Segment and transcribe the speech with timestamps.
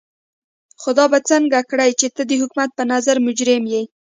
[0.81, 3.83] خو دا به څنګه کړې چې ته د حکومت په نظر مجرم يې.